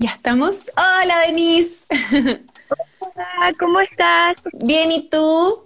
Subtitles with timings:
[0.00, 0.70] Ya estamos.
[0.78, 1.84] Hola, Denise.
[3.00, 4.44] Hola, ¿cómo estás?
[4.54, 5.64] Bien, ¿y tú?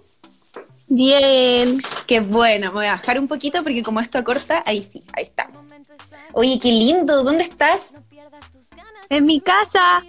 [0.87, 1.81] Bien.
[2.05, 5.23] Qué bueno, me voy a bajar un poquito porque como esto acorta, ahí sí, ahí
[5.23, 5.47] está.
[6.33, 7.93] Oye, qué lindo, ¿dónde estás?
[9.07, 10.03] En mi casa.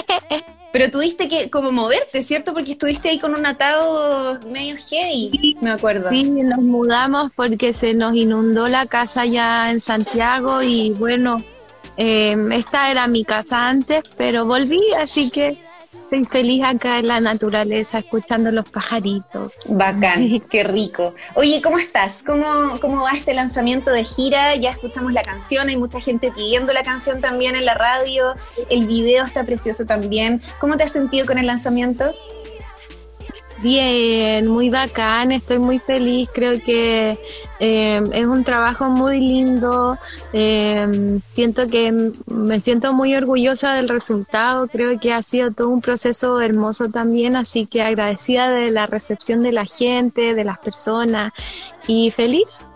[0.72, 2.54] Pero tuviste que como moverte, ¿cierto?
[2.54, 6.08] Porque estuviste ahí con un atado medio heavy, me acuerdo.
[6.08, 11.44] Sí, nos mudamos porque se nos inundó la casa ya en Santiago y bueno,
[11.98, 15.58] eh, esta era mi casa antes, pero volví, así que
[16.10, 19.52] Estoy feliz acá en la naturaleza, escuchando los pajaritos.
[19.66, 21.14] Bacán, qué rico.
[21.34, 22.22] Oye, ¿cómo estás?
[22.26, 24.54] ¿Cómo, ¿Cómo va este lanzamiento de gira?
[24.56, 28.34] Ya escuchamos la canción, hay mucha gente pidiendo la canción también en la radio,
[28.70, 30.40] el video está precioso también.
[30.58, 32.14] ¿Cómo te has sentido con el lanzamiento?
[33.58, 37.18] Bien, muy bacán, estoy muy feliz, creo que
[37.60, 39.98] eh, es un trabajo muy lindo,
[40.32, 45.80] eh, siento que me siento muy orgullosa del resultado, creo que ha sido todo un
[45.80, 51.32] proceso hermoso también, así que agradecida de la recepción de la gente, de las personas
[51.88, 52.67] y feliz.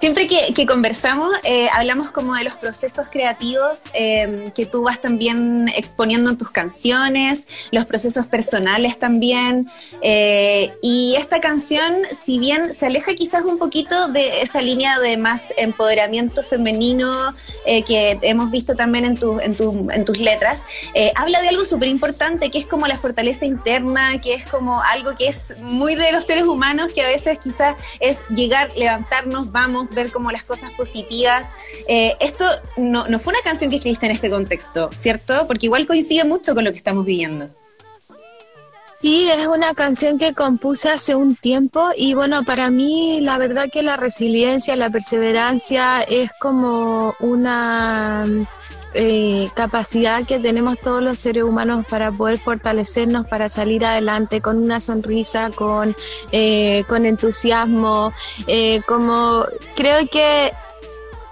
[0.00, 5.68] Siempre que, conversamos, eh, hablamos como de los procesos creativos em, que tú vas también
[5.76, 9.68] exponiendo en tus canciones, los procesos personales también.
[10.00, 15.16] Eh, y esta canción, si bien se aleja quizás un poquito de esa línea de
[15.16, 17.34] más empoderamiento femenino
[17.66, 20.64] eh, que hemos visto también en, tu, en, tu, en tus letras,
[21.16, 25.16] habla de algo súper importante que es como la fortaleza interna, que es como algo
[25.16, 29.87] que es muy de los seres humanos, que a veces quizás es llegar, levantarnos, vamos
[29.90, 31.48] ver como las cosas positivas.
[31.88, 32.44] Eh, esto
[32.76, 35.46] no, no fue una canción que escribiste en este contexto, ¿cierto?
[35.46, 37.50] Porque igual coincide mucho con lo que estamos viviendo.
[39.00, 43.68] Sí, es una canción que compuse hace un tiempo y bueno, para mí la verdad
[43.72, 48.26] que la resiliencia, la perseverancia es como una
[48.94, 54.58] eh, capacidad que tenemos todos los seres humanos para poder fortalecernos, para salir adelante con
[54.58, 55.94] una sonrisa, con,
[56.32, 58.12] eh, con entusiasmo,
[58.46, 59.44] eh, como
[59.76, 60.52] creo que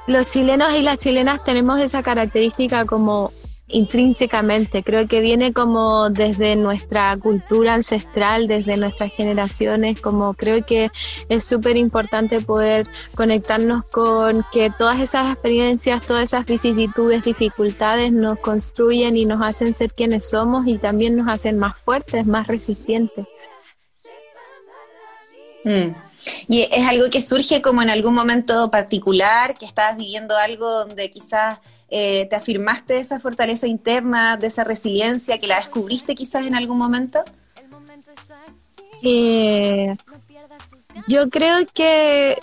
[0.06, 3.32] los chilenos y las chilenas tenemos esa característica como
[3.68, 10.90] intrínsecamente, creo que viene como desde nuestra cultura ancestral, desde nuestras generaciones, como creo que
[11.28, 18.38] es súper importante poder conectarnos con que todas esas experiencias, todas esas vicisitudes, dificultades nos
[18.38, 23.26] construyen y nos hacen ser quienes somos y también nos hacen más fuertes, más resistentes.
[25.64, 26.05] Mm.
[26.48, 31.10] Y es algo que surge como en algún momento particular, que estabas viviendo algo donde
[31.10, 36.46] quizás eh, te afirmaste de esa fortaleza interna, de esa resiliencia, que la descubriste quizás
[36.46, 37.22] en algún momento.
[39.02, 39.94] Eh,
[41.06, 42.36] yo creo que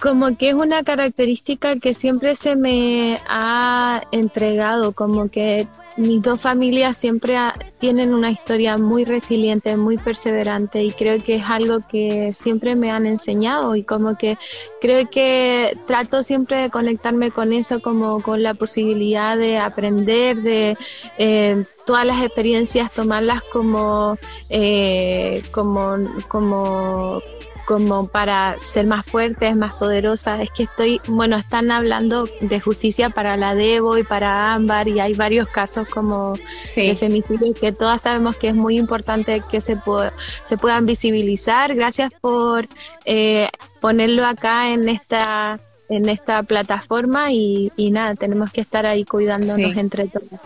[0.00, 6.40] como que es una característica que siempre se me ha entregado, como que mis dos
[6.40, 7.36] familias siempre
[7.78, 12.90] tienen una historia muy resiliente, muy perseverante y creo que es algo que siempre me
[12.90, 14.38] han enseñado y como que
[14.80, 20.76] creo que trato siempre de conectarme con eso, como con la posibilidad de aprender, de
[21.18, 24.16] eh, todas las experiencias tomarlas como,
[24.48, 25.96] eh, como,
[26.28, 27.20] como
[27.66, 30.40] como para ser más fuertes, más poderosas.
[30.40, 35.00] Es que estoy, bueno, están hablando de justicia para la Debo y para Ámbar y
[35.00, 36.34] hay varios casos como
[36.76, 39.78] de femicidio que todas sabemos que es muy importante que se,
[40.42, 41.74] se puedan visibilizar.
[41.74, 42.68] Gracias por
[43.04, 43.48] eh,
[43.80, 50.06] ponerlo acá en esta en esta plataforma y, nada, tenemos que estar ahí cuidándonos entre
[50.06, 50.40] todos.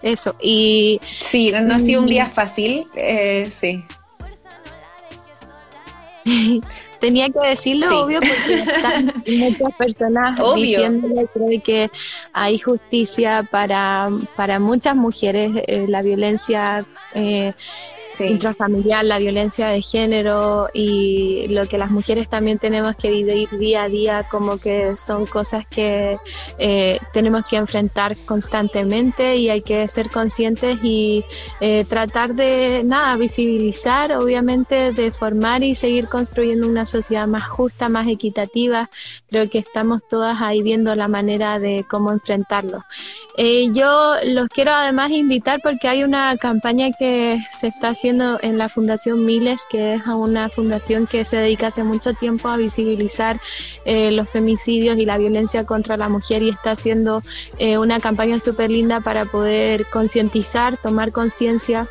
[0.00, 1.00] Eso, y...
[1.18, 3.84] Sí, no, ha sido un día fácil, eh, sí.
[6.28, 11.90] 嘿 嘿 Tenía que decirlo, obvio, porque están muchas personas diciéndole, creo que
[12.32, 17.52] hay justicia para, para muchas mujeres, eh, la violencia eh,
[18.20, 23.84] intrafamiliar, la violencia de género y lo que las mujeres también tenemos que vivir día
[23.84, 26.18] a día, como que son cosas que
[26.58, 31.24] eh, tenemos que enfrentar constantemente y hay que ser conscientes y
[31.60, 37.88] eh, tratar de, nada, visibilizar, obviamente, de formar y seguir construyendo una sociedad más justa,
[37.88, 38.90] más equitativa.
[39.30, 42.82] Creo que estamos todas ahí viendo la manera de cómo enfrentarlo.
[43.36, 48.58] Eh, yo los quiero además invitar porque hay una campaña que se está haciendo en
[48.58, 53.40] la Fundación Miles, que es una fundación que se dedica hace mucho tiempo a visibilizar
[53.84, 57.22] eh, los femicidios y la violencia contra la mujer y está haciendo
[57.58, 61.88] eh, una campaña súper linda para poder concientizar, tomar conciencia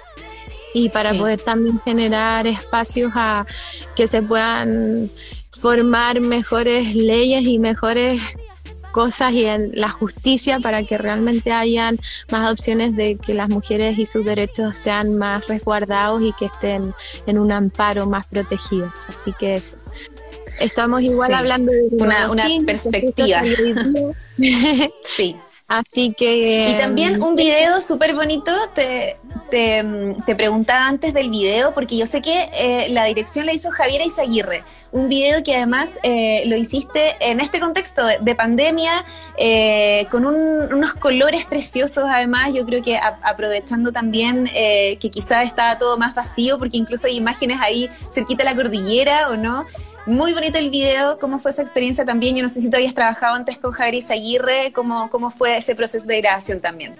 [0.77, 3.45] y para poder también generar espacios a
[3.95, 5.09] que se puedan
[5.49, 8.21] formar mejores leyes y mejores
[8.91, 11.99] cosas y en la justicia para que realmente hayan
[12.31, 16.93] más opciones de que las mujeres y sus derechos sean más resguardados y que estén
[17.25, 19.07] en un amparo más protegidos.
[19.07, 19.77] Así que eso.
[20.59, 23.41] Estamos igual hablando de una, una perspectiva.
[25.03, 25.35] sí.
[25.67, 26.69] Así que...
[26.69, 29.17] Y también un video súper bonito, te,
[29.49, 34.05] te, preguntaba antes del video, porque yo sé que eh, la dirección la hizo Javiera
[34.05, 39.05] Izaguirre, un video que además eh, lo hiciste en este contexto de, pandemia,
[39.37, 45.97] eh, con unos colores preciosos además, yo creo que aprovechando también que quizás estaba todo
[45.97, 49.65] más vacío, porque incluso hay imágenes ahí cerquita de la cordillera, ¿o no?
[50.07, 52.35] Muy bonito el video, cómo fue esa experiencia también.
[52.35, 55.75] Yo no sé si tú habías trabajado antes con Javier Aguirre, cómo, cómo fue ese
[55.75, 56.95] proceso de grabación también.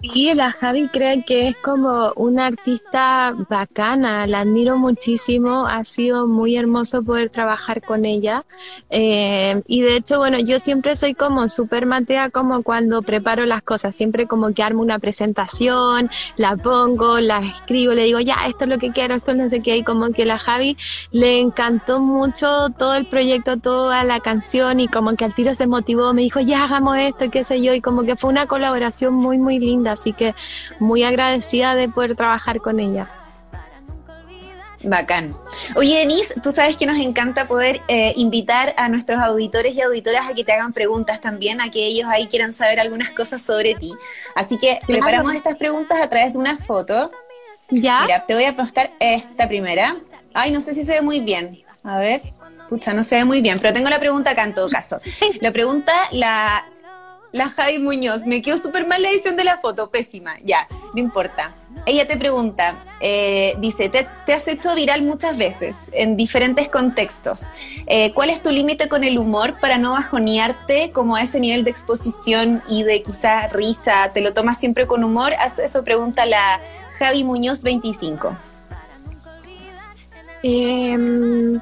[0.00, 6.28] Sí, la Javi cree que es como una artista bacana, la admiro muchísimo, ha sido
[6.28, 8.44] muy hermoso poder trabajar con ella.
[8.90, 13.62] Eh, y de hecho, bueno, yo siempre soy como súper matea como cuando preparo las
[13.62, 18.64] cosas, siempre como que armo una presentación, la pongo, la escribo, le digo, ya, esto
[18.64, 20.76] es lo que quiero, esto no sé qué, y como que la Javi
[21.10, 25.66] le encantó mucho todo el proyecto, toda la canción, y como que al tiro se
[25.66, 29.12] motivó, me dijo, ya, hagamos esto, qué sé yo, y como que fue una colaboración
[29.14, 30.34] muy, muy linda así que
[30.78, 33.08] muy agradecida de poder trabajar con ella.
[34.82, 35.36] Bacán.
[35.74, 40.28] Oye, Denise, tú sabes que nos encanta poder eh, invitar a nuestros auditores y auditoras
[40.28, 43.74] a que te hagan preguntas también, a que ellos ahí quieran saber algunas cosas sobre
[43.74, 43.92] ti.
[44.36, 47.10] Así que preparamos estas preguntas a través de una foto.
[47.70, 48.02] ¿Ya?
[48.02, 49.96] Mira, te voy a postar esta primera.
[50.32, 51.62] Ay, no sé si se ve muy bien.
[51.82, 52.22] A ver.
[52.68, 55.00] Pucha, no se ve muy bien, pero tengo la pregunta acá en todo caso.
[55.40, 56.66] La pregunta la
[57.32, 61.00] la Javi Muñoz, me quedó súper mal la edición de la foto, pésima, ya, no
[61.00, 61.54] importa.
[61.86, 67.46] Ella te pregunta, eh, dice, te, has hecho viral muchas veces en diferentes contextos.
[67.86, 71.64] Eh, ¿Cuál es tu límite con el humor para no bajonearte como a ese nivel
[71.64, 74.12] de exposición y de quizá risa?
[74.12, 75.32] ¿Te lo tomas siempre con humor?
[75.62, 76.60] Eso pregunta la
[76.98, 78.36] Javi Muñoz 25.
[80.42, 81.60] Eh,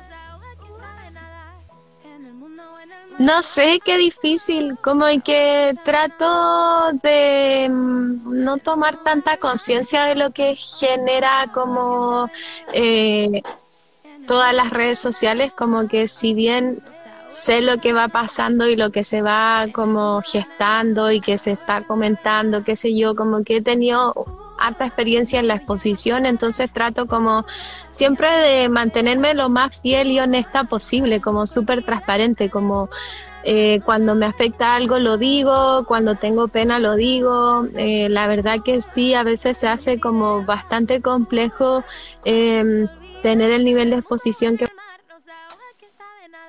[3.19, 10.31] no sé, qué difícil, como que trato de mm, no tomar tanta conciencia de lo
[10.33, 12.31] que genera como
[12.73, 13.43] eh,
[14.27, 16.83] todas las redes sociales, como que si bien
[17.29, 21.53] sé lo que va pasando y lo que se va como gestando y que se
[21.53, 24.15] está comentando, qué sé yo, como que he tenido
[24.59, 27.45] harta experiencia en la exposición, entonces trato como
[27.91, 32.89] siempre de mantenerme lo más fiel y honesta posible, como súper transparente, como
[33.49, 37.69] eh, cuando me afecta algo lo digo, cuando tengo pena lo digo.
[37.77, 41.85] Eh, la verdad que sí, a veces se hace como bastante complejo
[42.25, 42.89] em,
[43.23, 44.67] tener el nivel de exposición que,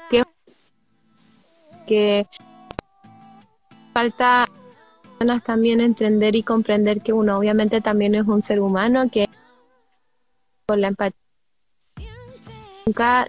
[0.09, 0.23] que,
[1.85, 2.27] que
[3.93, 4.47] falta
[5.43, 9.27] también entender y comprender que uno obviamente también es un ser humano que
[10.65, 11.17] con la empatía
[12.85, 13.25] nunca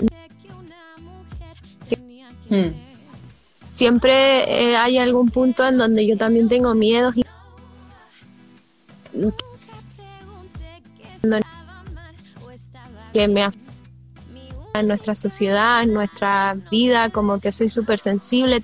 [2.51, 2.71] hmm.
[3.67, 7.25] siempre eh, hay algún punto en donde yo también tengo miedos y
[13.13, 13.69] que me afecta
[14.75, 18.61] en nuestra sociedad, en nuestra vida, como que soy súper sensible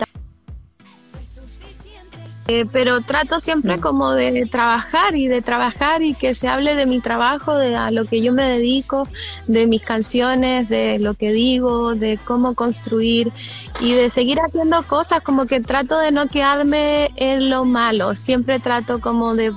[2.46, 3.80] eh, pero trato siempre mm.
[3.80, 7.90] como de trabajar y de trabajar y que se hable de mi trabajo, de a
[7.90, 9.08] lo que yo me dedico,
[9.46, 13.32] de mis canciones, de lo que digo, de cómo construir
[13.80, 18.60] y de seguir haciendo cosas como que trato de no quedarme en lo malo, siempre
[18.60, 19.52] trato como de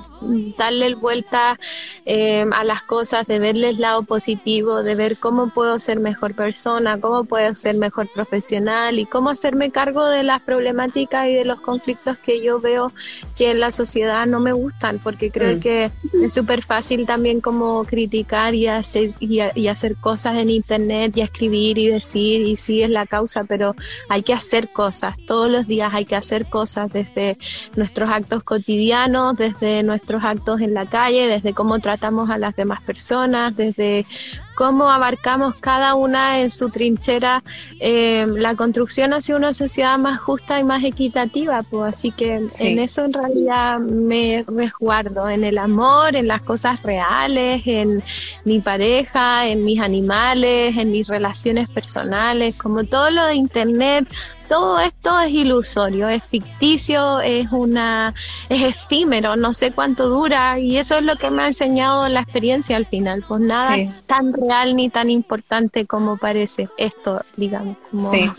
[0.56, 1.58] darle vuelta
[2.04, 6.34] eh, a las cosas, de verle el lado positivo, de ver cómo puedo ser mejor
[6.34, 11.44] persona, cómo puedo ser mejor profesional y cómo hacerme cargo de las problemáticas y de
[11.44, 12.92] los conflictos que yo veo
[13.36, 15.60] que en la sociedad no me gustan, porque creo mm.
[15.60, 15.90] que
[16.22, 21.78] es súper fácil también como criticar y hacer, y, hacer cosas en internet y escribir
[21.78, 23.74] y decir y sí es la causa, pero
[24.08, 27.36] hay que hacer cosas, todos los días hay que hacer cosas desde
[27.76, 32.80] nuestros actos cotidianos, desde nuestros actos en la calle, desde cómo tratamos a las demás
[32.80, 34.06] personas, desde
[34.54, 37.42] cómo abarcamos cada una en su trinchera
[37.78, 41.62] eh, la construcción hacia una sociedad más justa y más equitativa.
[41.62, 46.82] Pues así que en eso en realidad me resguardo, en el amor, en las cosas
[46.82, 48.02] reales, en
[48.44, 54.08] mi pareja, en mis animales, en mis relaciones personales, como todo lo de internet,
[54.48, 58.14] todo esto es ilusorio, es ficticio, es una,
[58.48, 62.20] es efímero, no sé cuánto dura, y eso es lo que me ha enseñado la
[62.20, 63.76] experiencia al final, pues nada
[64.06, 67.76] tan real ni tan importante como parece esto, digamos.
[68.10, 68.30] Sí.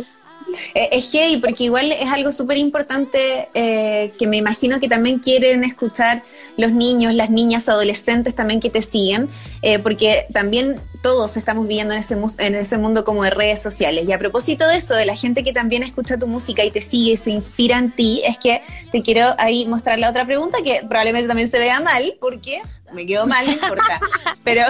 [0.73, 5.19] Eh, es gay porque igual es algo súper importante eh, que me imagino que también
[5.19, 6.23] quieren escuchar
[6.59, 9.29] los niños, las niñas, adolescentes también que te siguen,
[9.61, 14.05] eh, porque también todos estamos viviendo en ese, en ese mundo como de redes sociales.
[14.07, 16.81] Y a propósito de eso, de la gente que también escucha tu música y te
[16.81, 18.61] sigue y se inspira en ti, es que
[18.91, 22.61] te quiero ahí mostrar la otra pregunta que probablemente también se vea mal, porque
[22.91, 24.01] me quedo mal, no importa.
[24.43, 24.63] Pero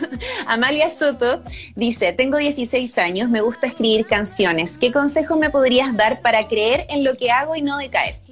[0.46, 1.42] Amalia Soto
[1.76, 4.78] dice, tengo 16 años, me gusta escribir canciones.
[4.78, 8.25] ¿Qué consejo me podrías dar para creer en lo que hago y no decaer?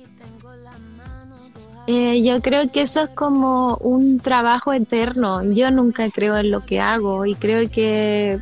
[1.86, 5.42] Eh, yo creo que eso es como un trabajo eterno.
[5.42, 8.40] Yo nunca creo en lo que hago y creo que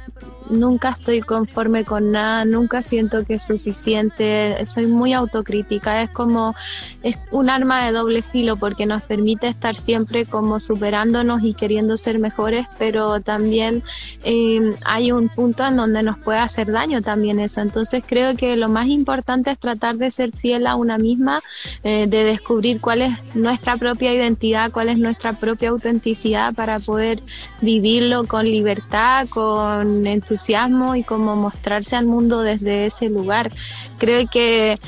[0.50, 6.54] nunca estoy conforme con nada, nunca siento que es suficiente, soy muy autocrítica, es como
[7.02, 11.96] es un arma de doble filo porque nos permite estar siempre como superándonos y queriendo
[11.96, 13.82] ser mejores, pero también
[14.24, 17.60] em, hay un punto en donde nos puede hacer daño también eso.
[17.60, 21.42] Entonces creo que lo más importante es tratar de ser fiel a una misma,
[21.84, 27.22] eh, de descubrir cuál es nuestra propia identidad, cuál es nuestra propia autenticidad para poder
[27.60, 33.52] vivirlo con libertad, con entusiasmo y como mostrarse al mundo desde ese lugar.
[33.98, 34.78] Creo que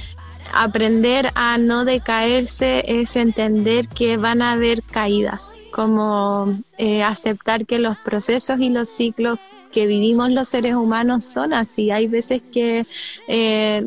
[0.53, 7.79] aprender a no decaerse es entender que van a haber caídas, como eh, aceptar que
[7.79, 9.39] los procesos y los ciclos
[9.73, 11.91] que vivimos los seres humanos son así.
[11.91, 12.87] Hay veces que,
[13.27, 13.85] eh,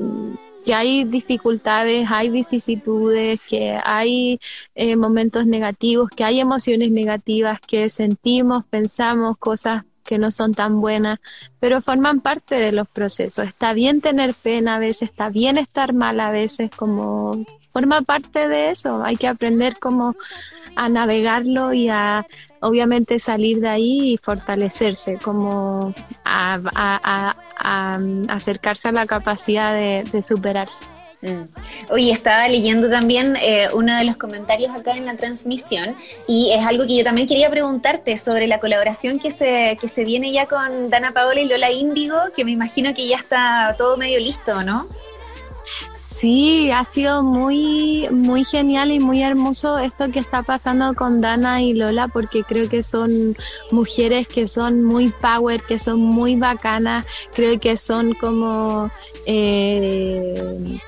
[0.66, 4.38] que hay dificultades, hay vicisitudes, que hay
[4.76, 10.80] eh, momentos negativos, que hay emociones negativas, que sentimos, pensamos cosas que no son tan
[10.80, 11.20] buenas,
[11.60, 13.46] pero forman parte de los procesos.
[13.46, 18.48] Está bien tener pena a veces, está bien estar mal a veces, como forma parte
[18.48, 19.04] de eso.
[19.04, 20.16] Hay que aprender cómo
[20.76, 22.26] a navegarlo y a
[22.62, 27.36] obviamente salir de ahí y fortalecerse, como a,
[28.30, 30.86] acercarse a la capacidad de superarse.
[31.22, 31.44] Mm.
[31.98, 35.96] Estaba leyendo también eh, uno de los comentarios acá en la transmisión
[36.28, 40.06] y es algo que yo también quería preguntarte sobre la colaboración que se, que se
[40.06, 43.98] viene ya con Dana Paola y Lola Índigo, que me imagino que ya está todo
[43.98, 44.88] medio listo, ¿no?
[45.92, 51.62] Sí, ha sido muy, muy genial y muy hermoso esto que está pasando con Dana
[51.62, 53.36] y Lola, porque creo que son
[53.70, 57.06] mujeres que son muy power, que son muy bacanas,
[57.36, 58.90] creo que son como
[59.28, 60.80] eh,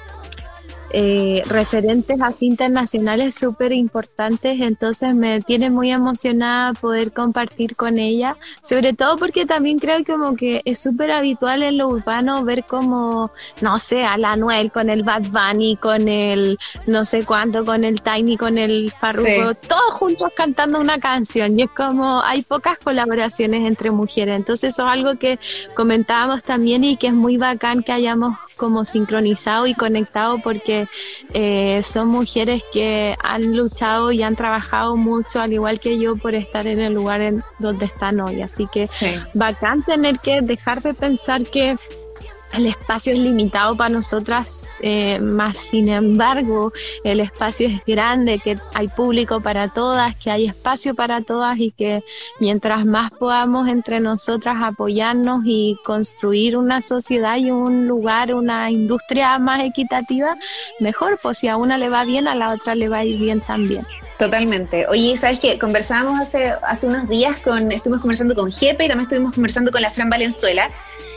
[0.91, 8.37] eh, referentes así internacionales súper importantes, entonces me tiene muy emocionada poder compartir con ella,
[8.61, 13.31] sobre todo porque también creo como que es súper habitual en lo urbano ver como,
[13.61, 17.83] no sé, a la Noel con el Bad Bunny, con el no sé cuánto, con
[17.83, 22.77] el Tiny, con el Farruko, todos juntos cantando una canción y es como hay pocas
[22.79, 25.39] colaboraciones entre mujeres, entonces eso es algo que
[25.75, 30.87] comentábamos también y que es muy bacán que hayamos como sincronizado y conectado porque
[31.33, 36.35] eh, son mujeres que han luchado y han trabajado mucho, al igual que yo, por
[36.35, 38.41] estar en el lugar en donde están hoy.
[38.41, 38.85] Así que
[39.33, 41.77] bacán tener que dejar de pensar que
[42.53, 46.71] el espacio es limitado para nosotras, eh, más sin embargo
[47.03, 51.71] el espacio es grande, que hay público para todas, que hay espacio para todas y
[51.71, 52.03] que
[52.39, 59.37] mientras más podamos entre nosotras apoyarnos y construir una sociedad y un lugar, una industria
[59.37, 60.35] más equitativa,
[60.79, 63.19] mejor, pues si a una le va bien, a la otra le va a ir
[63.19, 63.85] bien también.
[64.17, 64.85] Totalmente.
[64.87, 65.57] Oye, ¿sabes qué?
[65.57, 69.81] Conversábamos hace, hace unos días con, estuvimos conversando con Jepe y también estuvimos conversando con
[69.81, 70.69] la Fran Valenzuela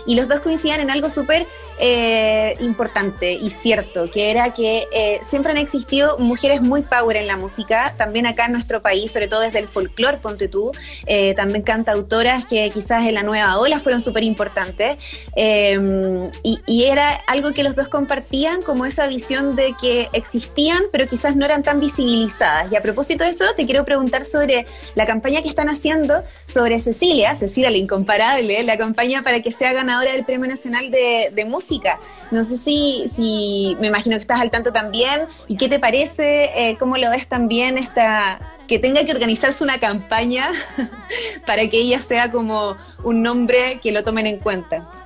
[0.07, 1.47] y los dos coincidían en algo súper
[1.79, 7.27] eh, importante y cierto, que era que eh, siempre han existido mujeres muy power en
[7.27, 10.73] la música, también acá en nuestro país, sobre todo desde el folclore, ponte tú,
[11.07, 14.97] eh, también cantautoras que quizás en la nueva ola fueron súper importantes,
[15.37, 20.83] em, y, y, era algo que los dos compartían, como esa visión de que existían,
[20.93, 22.71] pero quizás no eran tan visibilizadas.
[22.71, 26.79] Y a propósito de eso, te quiero preguntar sobre la campaña que están haciendo sobre
[26.79, 31.45] Cecilia, Cecilia la incomparable, la campaña para que sea ganadora del Premio Nacional de, de
[31.45, 31.99] Música
[32.33, 35.27] no sé si, si me imagino que estás al tanto también.
[35.49, 36.51] ¿Y qué te parece?
[36.57, 40.51] Eh, ¿Cómo lo ves también esta que tenga que organizarse una campaña
[41.47, 45.02] para que ella sea como un nombre que lo tomen en cuenta?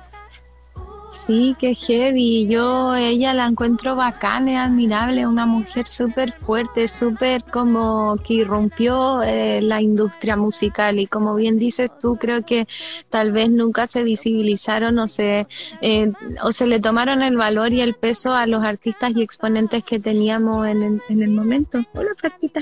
[1.11, 2.47] Sí, qué heavy.
[2.47, 9.61] Yo ella la encuentro bacana, admirable, una mujer súper fuerte, súper como que irrumpió eh,
[9.61, 12.67] la industria musical y como bien dices tú, creo que
[13.09, 15.47] tal vez nunca se visibilizaron o se,
[15.81, 16.11] eh,
[16.43, 19.99] o se le tomaron el valor y el peso a los artistas y exponentes que
[19.99, 21.79] teníamos en el, en el momento.
[21.93, 22.11] Hola,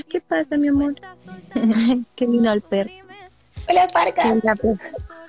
[0.08, 0.94] ¿qué pasa, mi amor?
[2.16, 2.90] que vino el perro.
[3.68, 4.34] Hola, Parca.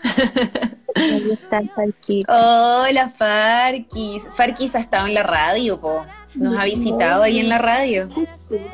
[1.11, 2.25] Ahí está Farquis.
[2.27, 4.27] Hola, Farquis.
[4.35, 6.05] Farquis ha estado en la radio, po.
[6.35, 8.07] Nos ha visitado ahí en la radio.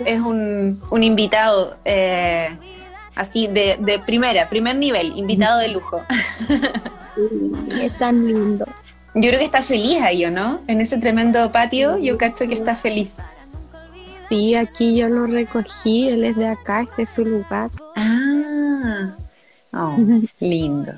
[0.05, 2.57] Es un, un invitado eh,
[3.15, 6.01] así de, de primera, primer nivel, invitado de lujo.
[7.81, 8.65] es tan lindo.
[9.15, 10.61] Yo creo que está feliz ahí, ¿o no?
[10.67, 13.17] En ese tremendo patio, yo cacho que está feliz.
[14.27, 17.69] Sí, aquí yo lo recogí, él es de acá, este es su lugar.
[17.95, 19.15] Ah,
[19.73, 19.95] oh,
[20.39, 20.93] lindo.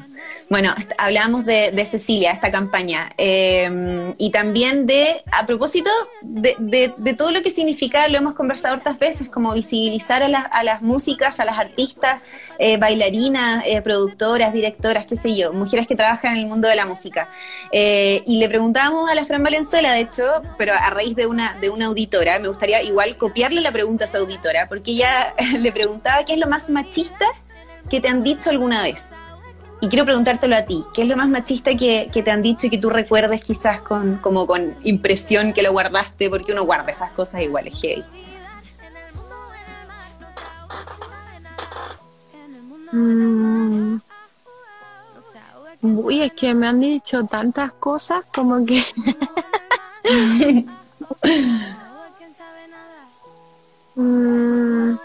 [0.48, 5.90] Bueno, hablamos de, Cecilia, esta campaña, eh, y también de, a propósito
[6.22, 11.40] de, todo lo que significa, lo hemos conversado otras veces, como visibilizar a, las músicas,
[11.40, 12.22] a las artistas,
[12.60, 16.76] eh, bailarinas, eh, productoras, directoras, qué sé yo, mujeres que trabajan en el mundo de
[16.76, 17.28] la música.
[17.72, 20.24] y le preguntábamos a la Fran Valenzuela, de hecho,
[20.60, 24.08] pero a raíz de una, de una auditora, me gustaría igual copiarle la pregunta a
[24.08, 27.26] esa auditora, porque ella le preguntaba qué es lo más machista
[27.90, 29.12] que te han dicho alguna vez.
[29.82, 32.70] Y quiero preguntártelo a ti, ¿qué es lo más machista que, te han dicho y
[32.70, 36.30] que tú recuerdes quizás con, como con impresión que lo guardaste?
[36.30, 38.04] Porque uno guarda esas cosas iguales, hey.
[42.92, 43.98] Mm.
[45.82, 48.84] Uy, es que me han dicho tantas cosas como que...
[53.96, 54.98] Mm.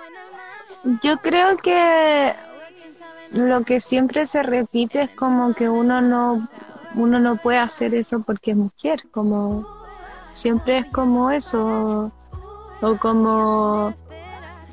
[1.00, 2.34] yo creo que
[3.32, 6.48] lo que siempre se repite es como que uno no
[6.94, 9.66] uno no puede hacer eso porque es mujer, como
[10.32, 12.12] siempre es como eso
[12.82, 13.94] o como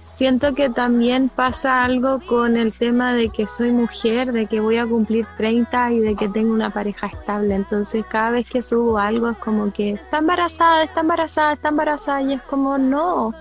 [0.02, 4.78] siento que también pasa algo con el tema de que soy mujer, de que voy
[4.78, 7.54] a cumplir 30 y de que tengo una pareja estable.
[7.54, 12.22] Entonces cada vez que subo algo es como que está embarazada, está embarazada, está embarazada
[12.22, 13.34] y es como no,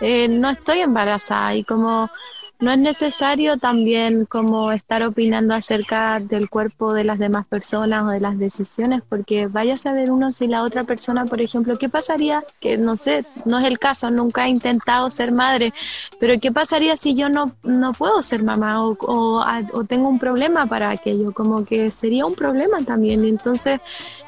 [0.00, 2.10] eh, no estoy embarazada y como
[2.58, 8.08] no es necesario también como estar opinando acerca del cuerpo de las demás personas o
[8.08, 11.88] de las decisiones, porque vaya a saber uno si la otra persona, por ejemplo, ¿qué
[11.88, 12.44] pasaría?
[12.60, 15.72] Que no sé, no es el caso, nunca he intentado ser madre,
[16.18, 20.66] pero ¿qué pasaría si yo no, no puedo ser mamá o, o, tengo un problema
[20.66, 21.32] para aquello?
[21.32, 23.24] Como que sería un problema también.
[23.24, 23.80] Entonces,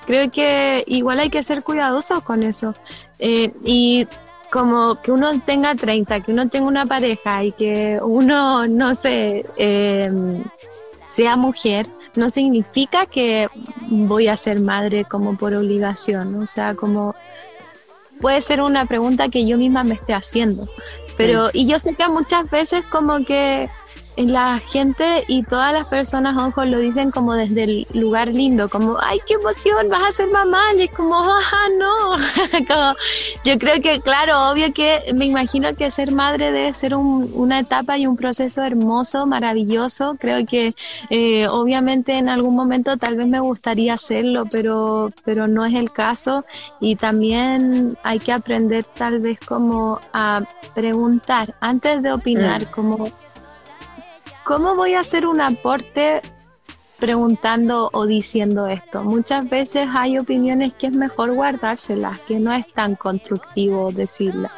[0.06, 2.74] creo que igual hay que ser cuidadosos con eso.
[3.18, 4.06] Eh, y
[4.50, 9.44] como que uno tenga 30, que uno tenga una pareja y que uno, no sé,
[9.56, 10.44] em,
[11.08, 13.48] sea mujer, no significa que
[13.88, 17.14] voy a ser madre como por obligación, o sea, como
[18.20, 20.68] puede ser una pregunta que yo misma me esté haciendo.
[21.16, 23.68] Pero, y yo sé que muchas veces como que
[24.26, 28.96] la gente y todas las personas, ojo, lo dicen como desde el lugar lindo, como,
[29.00, 32.16] ay, qué emoción, vas a ser mamá, y es como, ajá, no.
[33.44, 37.96] yo creo que, claro, obvio que me imagino que ser madre debe ser una etapa
[37.98, 40.16] y un proceso hermoso, maravilloso.
[40.18, 40.74] Creo que,
[41.10, 45.92] eh, obviamente, en algún momento tal vez me gustaría hacerlo, pero, pero no es el
[45.92, 46.44] caso.
[46.80, 50.42] Y también hay que aprender, tal vez, como a
[50.74, 52.70] preguntar antes de opinar, mm.
[52.70, 53.10] como
[54.48, 56.22] ¿Cómo voy a hacer un aporte
[56.98, 59.02] preguntando o diciendo esto?
[59.02, 64.50] Muchas veces hay opiniones que es mejor guardárselas, que no es tan constructivo decirlas.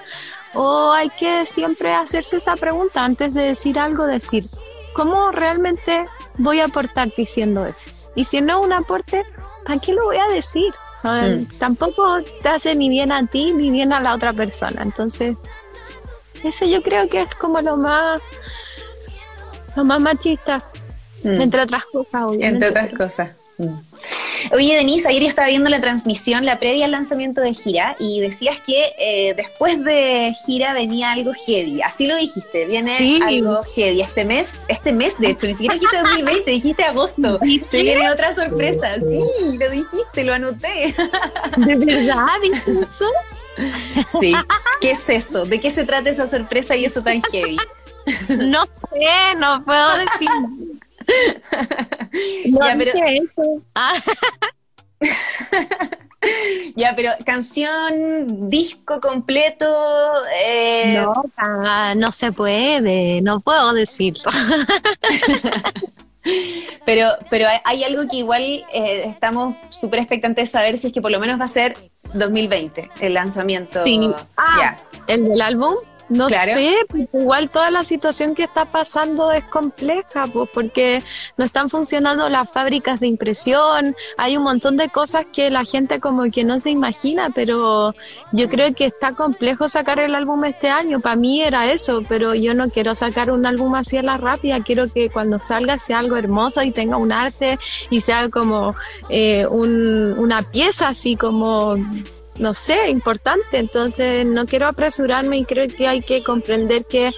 [0.55, 4.47] O hay que siempre hacerse esa pregunta antes de decir algo, decir,
[4.95, 6.07] ¿cómo realmente
[6.39, 7.91] voy a aportar diciendo eso?
[8.15, 9.25] Y si no es un aporte,
[9.67, 10.73] ¿para qué lo voy a decir?
[11.03, 11.59] Mm.
[11.59, 14.83] Tampoco te hace ni bien a ti ni bien a la otra persona.
[14.83, 15.37] Entonces,
[16.45, 18.21] eso yo creo que es como lo más
[19.77, 20.63] lo más machista,
[21.23, 21.41] mm.
[21.41, 22.67] entre otras cosas, obviamente.
[22.67, 23.31] Entre otras cosas.
[23.59, 23.79] Mm.
[24.53, 28.21] Oye, Denise, ayer yo estaba viendo la transmisión, la previa al lanzamiento de Gira, y
[28.21, 31.83] decías que eh, después de Gira venía algo heavy.
[31.83, 34.01] Así lo dijiste, viene algo heavy.
[34.01, 37.39] Este mes, este mes, de hecho, ni siquiera dijiste 2020, dijiste agosto.
[37.65, 38.95] Se viene otra sorpresa.
[38.95, 40.95] Sí, lo dijiste, lo anoté.
[41.57, 42.27] ¿De verdad
[42.67, 43.07] eso?
[44.07, 44.35] Sí.
[44.81, 45.45] ¿Qué es eso?
[45.45, 47.59] ¿De qué se trata esa sorpresa y eso tan heavy?
[48.29, 50.29] No sé, no puedo decir.
[52.47, 52.93] No ya, pero...
[52.95, 53.63] eso.
[53.75, 53.95] Ah.
[56.77, 59.67] ya, pero canción, disco completo.
[60.45, 61.03] Eh...
[61.03, 61.25] No,
[61.97, 64.31] no se puede, no puedo decirlo.
[66.85, 71.01] pero, pero hay algo que igual eh, estamos súper expectantes de saber si es que
[71.03, 71.77] por lo menos va a ser
[72.15, 73.85] 2020 el lanzamiento.
[73.85, 74.11] Sí.
[74.37, 74.77] Ah,
[75.07, 75.75] ¿El del álbum?
[76.11, 81.05] No sé, pues igual toda la situación que está pasando es compleja, pues porque
[81.37, 86.01] no están funcionando las fábricas de impresión, hay un montón de cosas que la gente
[86.01, 87.95] como que no se imagina, pero
[88.33, 90.99] yo creo que está complejo sacar el álbum este año.
[90.99, 94.65] Para mí era eso, pero yo no quiero sacar un álbum así a la rápida,
[94.65, 97.57] quiero que cuando salga sea algo hermoso y tenga un arte
[97.89, 98.75] y sea como
[99.09, 101.77] eh, una pieza así como
[102.41, 103.59] no sé, importante.
[103.59, 107.13] Entonces no quiero apresurarme y creo que hay que comprender que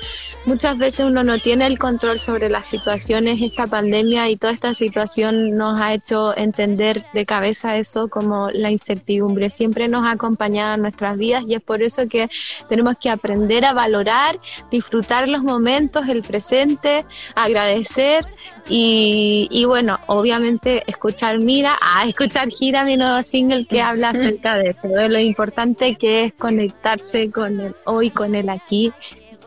[0.45, 3.41] muchas veces uno no tiene el control sobre las situaciones.
[3.41, 8.71] Esta pandemia y toda esta situación nos ha hecho entender de cabeza eso como la
[8.71, 9.49] incertidumbre.
[9.49, 12.29] Siempre nos ha acompañado en nuestras vidas y es por eso que
[12.69, 17.07] tenemos que aprender a valorar, disfrutar los momentos, el presente,
[17.37, 18.27] agradecer
[18.69, 24.57] y, y bueno, obviamente escuchar Mira, a escuchar Gira, mi nuevo single que habla acerca
[24.57, 28.93] de eso, de lo importante que es conectarse con el hoy, con el aquí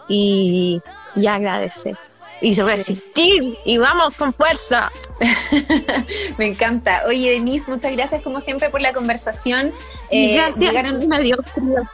[0.07, 0.81] y,
[1.15, 1.97] y agradecer
[2.41, 4.91] y resistir y vamos con fuerza.
[6.37, 7.03] Me encanta.
[7.07, 9.71] Oye, Denise, muchas gracias como siempre por la conversación.
[10.11, 10.57] Eh, gracias.
[10.57, 11.07] Llegaron...
[11.07, 11.89] Me dio frío.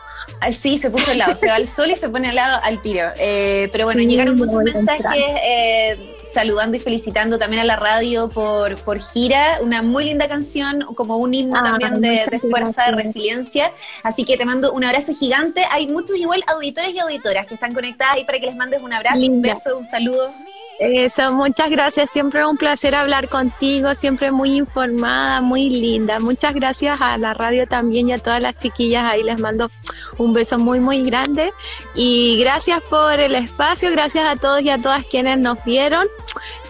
[0.52, 2.82] Sí, se puso al lado, se va al sol y se pone al lado al
[2.82, 3.08] tiro.
[3.18, 8.76] Eh, pero bueno, llegaron muchos mensajes eh, saludando y felicitando también a la radio por,
[8.82, 13.72] por Gira, una muy linda canción, como un himno ah, también de, fuerza, de resiliencia.
[14.04, 15.64] Así que te mando un abrazo gigante.
[15.72, 18.94] Hay muchos igual auditores y auditoras que están conectadas ahí para que les mandes un
[18.94, 20.32] abrazo, un beso, un saludo.
[20.84, 22.10] Eso, muchas gracias.
[22.10, 26.20] Siempre un placer hablar contigo, siempre muy informada, muy linda.
[26.20, 29.06] Muchas gracias a la radio también y a todas las chiquillas.
[29.06, 29.70] Ahí les mando
[30.17, 31.54] un beso muy, muy grande.
[31.94, 36.08] Y gracias por el espacio, gracias a todos y a todas quienes nos vieron.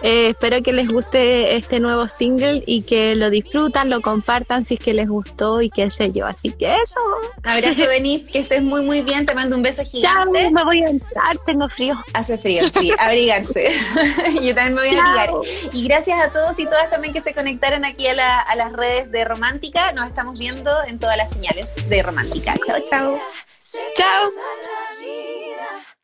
[0.02, 4.74] Eh, espero que les guste este nuevo single y que lo disfrutan, lo compartan si
[4.74, 6.26] es que les gustó y qué sé yo.
[6.26, 7.00] Así que eso.
[7.44, 9.26] Abrazo, Denise, que estés muy, muy bien.
[9.26, 10.40] Te mando un beso gigante.
[10.40, 11.94] Chao, me voy a entrar, tengo frío.
[12.14, 13.70] Hace frío, sí, abrigarse.
[14.42, 15.30] Yo también me voy a ligar.
[15.72, 19.24] Y gracias a todos y todas también que se conectaron aquí a, las redes de
[19.24, 19.92] Romántica.
[19.92, 22.54] Nos estamos viendo en todas las señales de Romántica.
[22.66, 23.20] Chao, chao.
[23.96, 24.30] Chao.